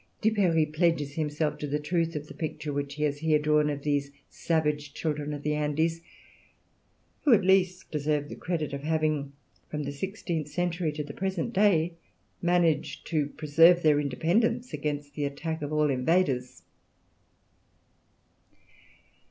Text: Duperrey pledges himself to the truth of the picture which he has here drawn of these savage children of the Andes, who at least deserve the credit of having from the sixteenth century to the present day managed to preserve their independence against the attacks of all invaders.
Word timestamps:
Duperrey 0.23 0.65
pledges 0.65 1.13
himself 1.13 1.59
to 1.59 1.67
the 1.67 1.77
truth 1.77 2.15
of 2.15 2.25
the 2.25 2.33
picture 2.33 2.73
which 2.73 2.95
he 2.95 3.03
has 3.03 3.19
here 3.19 3.37
drawn 3.37 3.69
of 3.69 3.83
these 3.83 4.09
savage 4.31 4.95
children 4.95 5.31
of 5.31 5.43
the 5.43 5.53
Andes, 5.53 6.01
who 7.21 7.33
at 7.33 7.45
least 7.45 7.91
deserve 7.91 8.27
the 8.27 8.35
credit 8.35 8.73
of 8.73 8.81
having 8.81 9.33
from 9.69 9.83
the 9.83 9.91
sixteenth 9.91 10.47
century 10.47 10.91
to 10.91 11.03
the 11.03 11.13
present 11.13 11.53
day 11.53 11.93
managed 12.41 13.05
to 13.09 13.27
preserve 13.27 13.83
their 13.83 13.99
independence 13.99 14.73
against 14.73 15.13
the 15.13 15.25
attacks 15.25 15.61
of 15.61 15.71
all 15.71 15.91
invaders. 15.91 16.63